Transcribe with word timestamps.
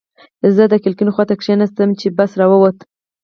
زه 0.55 0.63
د 0.71 0.73
کړکۍ 0.83 1.03
خواته 1.15 1.35
کېناستم 1.43 1.89
چې 1.99 2.07
بس 2.17 2.31
را 2.39 2.45
ووت. 2.51 2.77